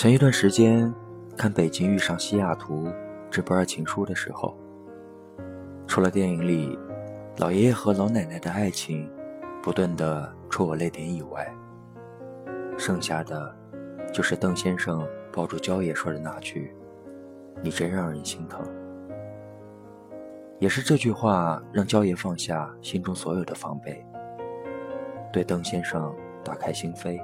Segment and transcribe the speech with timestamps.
[0.00, 0.90] 前一段时间
[1.36, 2.90] 看《北京遇上西雅图
[3.30, 4.56] 之不二情书》的时候，
[5.86, 6.78] 除了电影里
[7.36, 9.12] 老爷爷和老奶奶的爱情
[9.62, 11.46] 不断的戳我泪点以外，
[12.78, 13.54] 剩下的
[14.10, 16.74] 就是邓先生抱住焦爷说的那句
[17.60, 18.66] ：“你真让人心疼。”
[20.58, 24.02] 也是这句话让焦爷放下心中所有的防备，
[25.30, 26.10] 对邓先生
[26.42, 27.22] 打开心扉。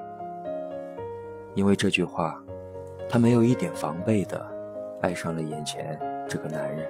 [1.54, 2.38] 因为这句话。
[3.08, 4.44] 他没有一点防备的
[5.00, 6.86] 爱上了眼前这个男人。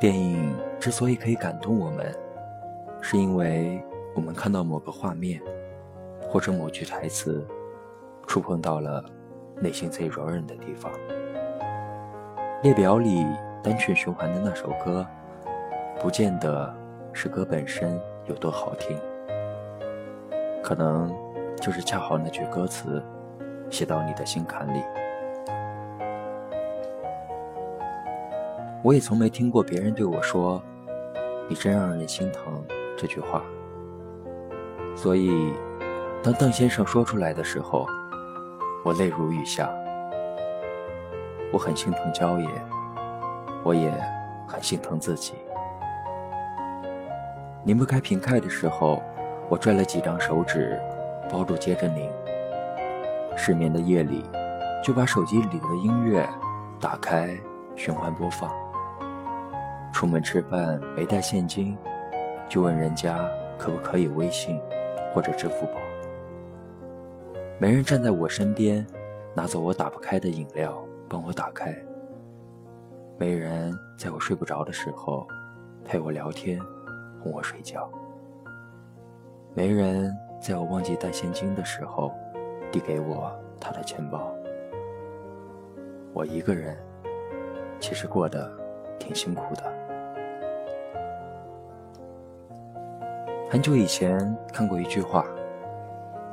[0.00, 2.12] 电影之所以可以感动我们，
[3.00, 3.82] 是因为
[4.14, 5.40] 我们看到某个画面，
[6.28, 7.46] 或者某句台词，
[8.26, 9.04] 触碰到了
[9.60, 10.90] 内心最柔软的地方。
[12.62, 13.24] 列表里
[13.62, 15.06] 单曲循环的那首歌，
[16.00, 16.74] 不见得
[17.12, 18.98] 是歌本身有多好听，
[20.62, 21.14] 可能
[21.56, 23.02] 就是恰好那句歌词。
[23.70, 24.82] 写到你的心坎里。
[28.82, 30.62] 我也从没听过别人对我说
[31.48, 32.62] “你真让人心疼”
[32.98, 33.42] 这句话，
[34.94, 35.52] 所以
[36.22, 37.86] 当邓先生说出来的时候，
[38.84, 39.70] 我泪如雨下。
[41.52, 42.48] 我很心疼焦爷，
[43.62, 43.90] 我也
[44.46, 45.34] 很心疼自己。
[47.62, 49.02] 拧不开瓶盖的时候，
[49.48, 50.78] 我拽了几张手指
[51.30, 52.10] 包住，接着拧。
[53.36, 54.24] 失眠的夜里，
[54.82, 56.28] 就把手机里的音乐
[56.80, 57.36] 打开
[57.74, 58.50] 循环播放。
[59.92, 61.76] 出门吃饭没带现金，
[62.48, 64.60] 就问人家可不可以微信
[65.12, 65.72] 或者支付宝。
[67.58, 68.86] 没人站在我身边，
[69.34, 71.74] 拿走我打不开的饮料帮我打开。
[73.18, 75.26] 没人在我睡不着的时候
[75.84, 76.60] 陪我聊天
[77.22, 77.88] 哄我睡觉。
[79.54, 82.12] 没人在我忘记带现金的时候。
[82.74, 84.34] 递给我他的钱包，
[86.12, 86.76] 我一个人，
[87.78, 88.50] 其实过得
[88.98, 89.62] 挺辛苦的。
[93.48, 95.24] 很久以前看过一句话：“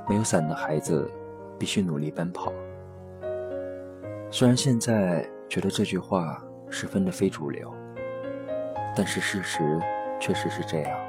[0.09, 1.07] 没有伞的孩子，
[1.59, 2.51] 必须努力奔跑。”
[4.31, 7.71] 虽然现在觉得这句话十分的非主流，
[8.95, 9.79] 但是事实
[10.19, 10.99] 确实是这样。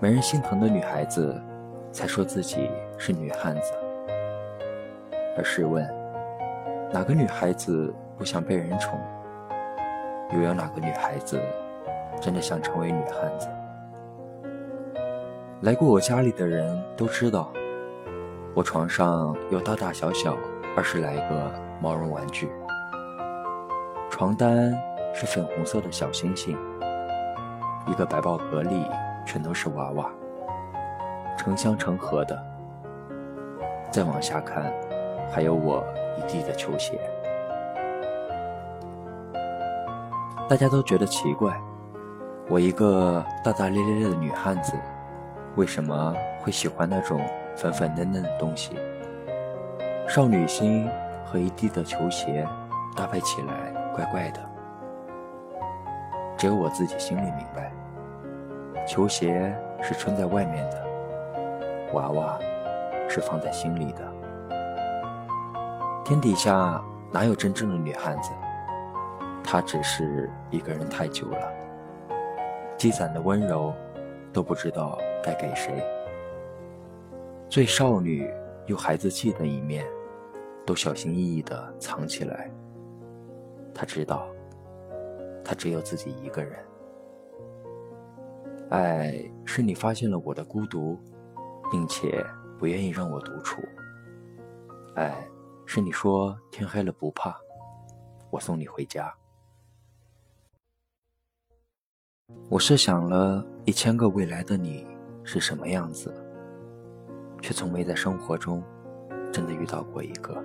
[0.00, 1.38] 没人心疼的女孩子，
[1.92, 3.72] 才说自己是女汉子。
[5.36, 5.86] 而试问，
[6.90, 8.98] 哪个女孩子不想被人宠？
[10.32, 11.38] 又有哪个女孩子
[12.20, 13.48] 真的想成为女汉子？
[15.60, 17.52] 来过我家里的人都知道，
[18.54, 20.36] 我床上有大大小小
[20.76, 22.50] 二十来个毛绒玩具，
[24.10, 24.72] 床单
[25.14, 26.58] 是粉红色的小星星，
[27.86, 28.86] 一个百宝盒里
[29.26, 30.10] 全都是娃娃，
[31.36, 32.40] 成箱成盒的。
[33.90, 34.72] 再往下看。
[35.34, 35.82] 还有我
[36.18, 37.00] 一地的球鞋，
[40.46, 41.58] 大家都觉得奇怪，
[42.50, 44.74] 我一个大大咧咧的女汉子，
[45.56, 47.18] 为什么会喜欢那种
[47.56, 48.76] 粉粉嫩嫩的东西？
[50.06, 50.86] 少女心
[51.24, 52.46] 和一地的球鞋
[52.94, 54.40] 搭配起来怪怪的，
[56.36, 57.72] 只有我自己心里明白，
[58.86, 60.81] 球鞋是穿在外面的，
[61.92, 62.38] 娃娃
[63.08, 64.12] 是放在心里的。
[66.04, 68.30] 天底下哪有真正的女汉子？
[69.44, 71.52] 她只是一个人太久了，
[72.76, 73.72] 积攒的温柔
[74.32, 75.82] 都不知道该给谁。
[77.48, 78.32] 最少女
[78.66, 79.84] 又孩子气的一面，
[80.64, 82.50] 都小心翼翼地藏起来。
[83.74, 84.26] 她知道，
[85.44, 86.58] 她只有自己一个人。
[88.70, 90.98] 爱是你发现了我的孤独，
[91.72, 92.24] 并且
[92.58, 93.60] 不愿意让我独处。
[94.94, 95.26] 爱。
[95.64, 97.34] 是你说天黑了不怕，
[98.30, 99.10] 我送你回家。
[102.50, 104.86] 我设想了一千个未来的你
[105.24, 106.12] 是什么样子，
[107.40, 108.62] 却从没在生活中
[109.32, 110.44] 真的遇到过一个。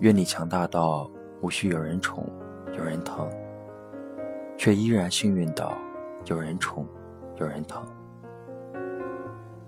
[0.00, 1.08] 愿你强大到
[1.42, 2.28] 无需有人宠
[2.76, 3.30] 有人疼，
[4.56, 5.78] 却依然幸运到
[6.24, 6.88] 有人宠
[7.36, 7.86] 有人疼。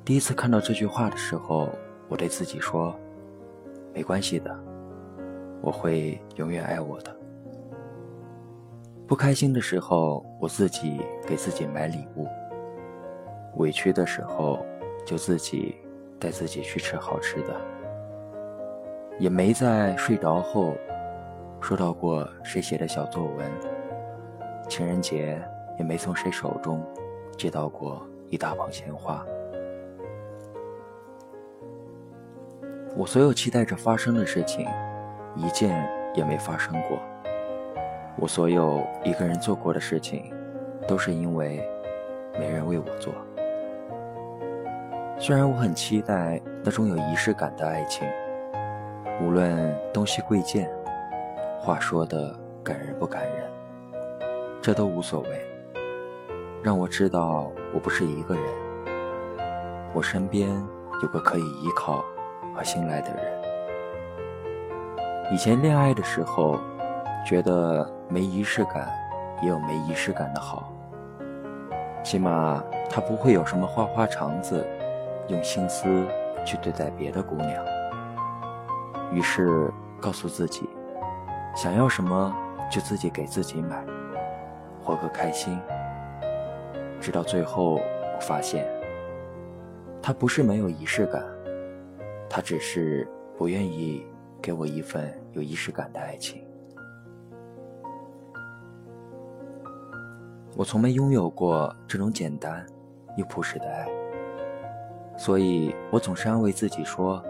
[0.05, 1.71] 第一次看到这句话的时候，
[2.09, 2.95] 我对自己说。
[3.95, 4.53] 没关系的，
[5.63, 7.17] 我会永远爱我的。
[9.07, 12.27] 不开心的时候，我自己给自己买礼物；
[13.57, 14.59] 委屈的时候，
[15.07, 15.77] 就自己
[16.19, 17.55] 带自己去吃好吃的。
[19.19, 20.75] 也没在睡着后
[21.61, 23.51] 收到过谁写的小作文，
[24.69, 25.41] 情人节
[25.79, 26.85] 也没从谁手中
[27.39, 29.25] 接到过一大捧鲜花。
[32.97, 34.65] 我所有期待着发生的事情，
[35.35, 36.97] 一件也没发生过。
[38.17, 40.33] 我所有一个人做过的事情，
[40.87, 41.61] 都是因为
[42.39, 43.13] 没人为我做。
[45.19, 48.07] 虽然我很期待那种有仪式感的爱情，
[49.21, 50.71] 无论东西贵贱，
[51.59, 52.33] 话说的
[52.63, 53.51] 感人不感人，
[54.63, 55.29] 这都无所谓。
[56.63, 58.45] 让我知道我不是一个人，
[59.93, 60.49] 我身边
[61.03, 62.05] 有个可以依靠
[62.55, 63.25] 和信赖的人。
[65.33, 66.59] 以前恋爱的时候，
[67.27, 68.89] 觉得没仪式感
[69.43, 70.71] 也有没仪式感的好，
[72.03, 74.65] 起码他不会有什么花花肠子，
[75.29, 76.07] 用心思
[76.45, 77.65] 去对待别的姑娘。
[79.11, 80.69] 于是告诉自己，
[81.57, 82.37] 想要什么
[82.71, 83.83] 就自己给自己买，
[84.83, 85.59] 活个开心。
[87.01, 88.67] 直到最后，我发现，
[90.03, 91.23] 他不是没有仪式感，
[92.35, 93.09] 他只是
[93.39, 94.05] 不愿意
[94.43, 96.45] 给我一份有仪式感的爱情。
[100.57, 102.67] 我从没拥有过这种简单
[103.17, 103.87] 又朴实的爱，
[105.17, 107.23] 所以我总是安慰自己说，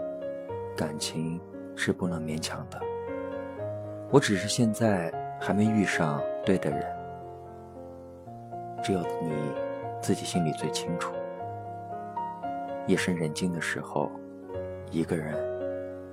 [0.75, 1.39] 感情
[1.75, 2.81] 是不能勉强的。
[4.09, 6.83] 我只是现在还没遇上对的人，
[8.81, 9.35] 只有你。
[10.01, 11.13] 自己心里最清楚。
[12.85, 14.11] 夜深人静的时候，
[14.91, 15.33] 一个人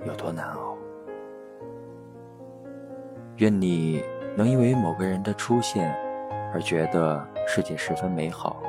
[0.05, 0.77] 有多难熬。
[3.37, 4.03] 愿你
[4.35, 5.95] 能因为某个人的出现
[6.53, 8.61] 而觉得世界十分美好。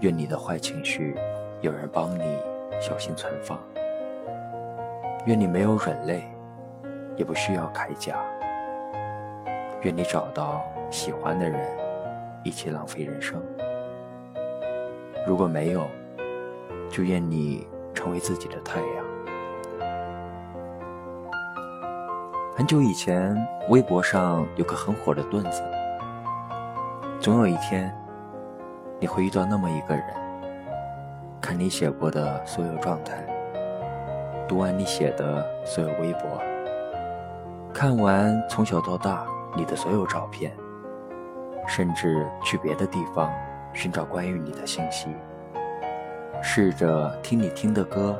[0.00, 1.14] 愿你的坏情绪
[1.60, 2.38] 有人帮你
[2.80, 3.58] 小心存放。
[5.26, 6.22] 愿你没有软肋，
[7.16, 8.16] 也不需要铠甲。
[9.82, 11.60] 愿你找到喜欢的人，
[12.44, 13.42] 一起浪费人生。
[15.26, 15.86] 如果没有，
[16.88, 17.66] 就愿你
[18.00, 19.04] 成为自己的太阳。
[22.56, 23.36] 很久以前，
[23.68, 25.62] 微博上有个很火的段子：
[27.20, 27.94] 总有一天，
[28.98, 30.04] 你会遇到那么一个人，
[31.42, 33.22] 看你写过的所有状态，
[34.48, 36.40] 读完你写的所有微博，
[37.70, 40.56] 看完从小到大你的所有照片，
[41.68, 43.30] 甚至去别的地方。
[43.72, 45.06] 寻找关于你的信息，
[46.42, 48.18] 试着听你听的歌，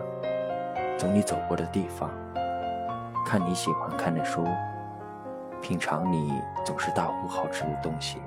[0.98, 2.10] 走你走过的地方，
[3.26, 4.44] 看你喜欢看的书，
[5.62, 8.18] 品尝你总是大呼好吃的东西，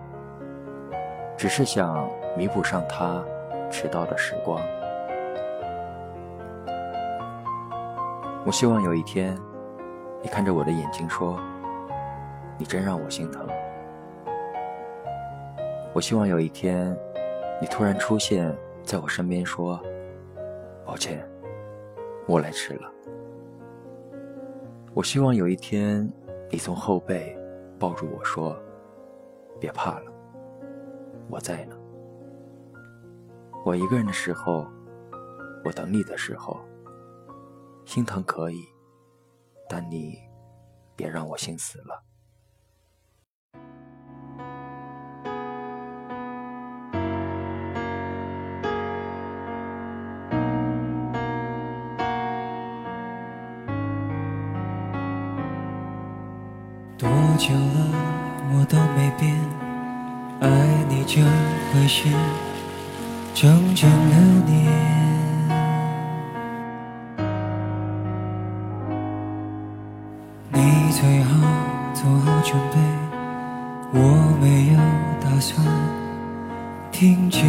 [1.38, 3.24] 只是想弥补上他
[3.70, 4.60] 迟到的时光。
[8.46, 9.38] 我希望有一天，
[10.22, 11.40] 你看着我的眼睛说
[12.58, 13.48] ：“你真让我心疼。”
[15.94, 16.98] 我希望有一天。
[17.62, 18.54] 你突然出现
[18.84, 19.80] 在我身边，说
[20.86, 21.28] ：“抱歉，
[22.28, 22.92] 我来迟了。”
[24.94, 26.08] 我希望有一天，
[26.52, 27.36] 你从后背
[27.80, 28.56] 抱住我说
[29.60, 30.12] ：“别怕了，
[31.30, 31.76] 我在呢。”
[33.66, 34.68] 我一个人的时候，
[35.64, 36.60] 我等你的时候，
[37.86, 38.64] 心疼可以，
[39.70, 40.20] 但你
[40.96, 42.04] 别让我心死了。
[57.34, 57.60] 多久了，
[58.52, 59.34] 我都没变，
[60.40, 60.48] 爱
[60.88, 61.20] 你就
[61.74, 62.08] 会是
[63.34, 64.72] 整整六年。
[70.52, 71.34] 你最好
[71.96, 72.78] 做好准备，
[73.94, 73.98] 我
[74.40, 74.78] 没有
[75.20, 75.66] 打算
[76.92, 77.40] 停止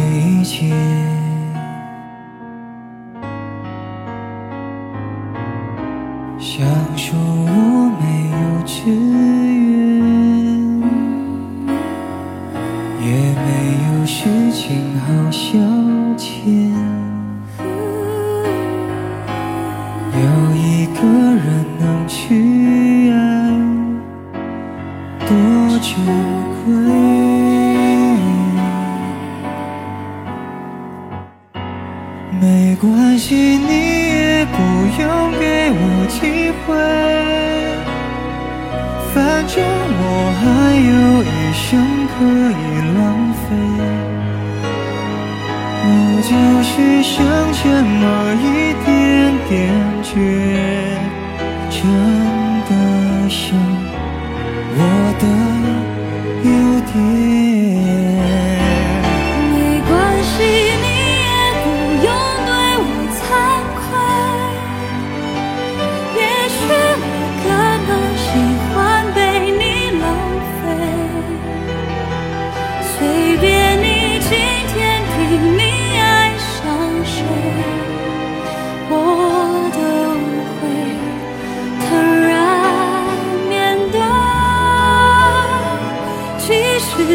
[36.65, 36.73] 会，
[39.13, 39.15] 反
[39.47, 40.03] 正我
[40.41, 40.43] 还
[40.89, 40.91] 有
[41.23, 41.65] 一生
[42.11, 42.15] 可
[42.61, 42.63] 以
[42.97, 42.99] 浪
[43.41, 43.45] 费。
[45.87, 45.89] 我
[46.25, 46.31] 就
[46.63, 47.13] 是剩
[47.53, 48.03] 这么
[48.41, 48.43] 一
[48.83, 48.87] 点
[49.47, 49.53] 点
[50.03, 50.09] 倔，
[51.69, 51.75] 强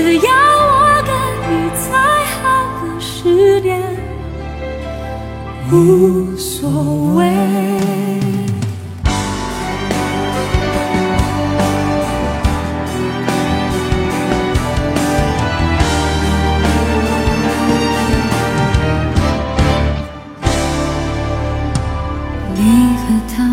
[0.03, 1.13] 只要我给
[1.47, 1.93] 你再
[2.41, 2.41] 好
[2.81, 3.69] 的十年，
[5.71, 6.71] 无所
[7.17, 7.21] 谓。
[22.57, 23.05] 你和
[23.37, 23.50] 他。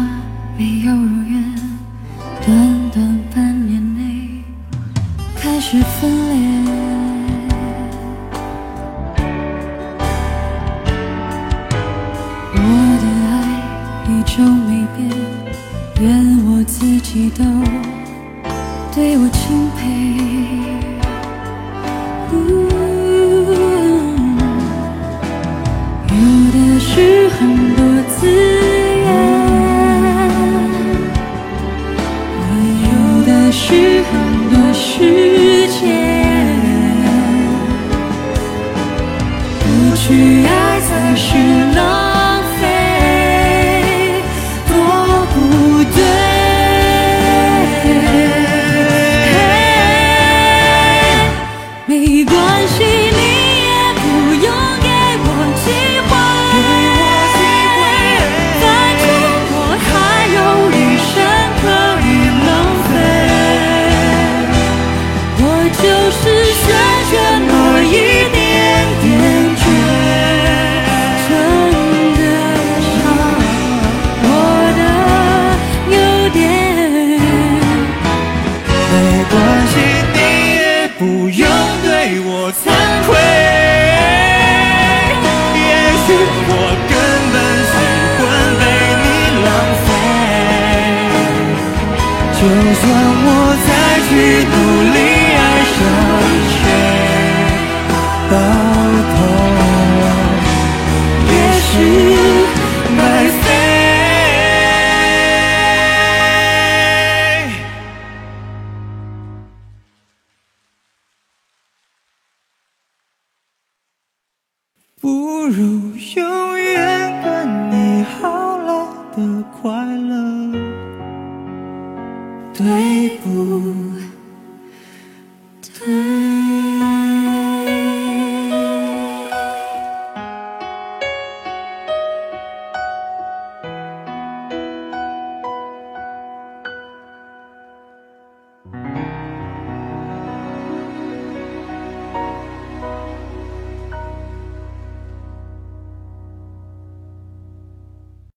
[123.57, 123.96] you.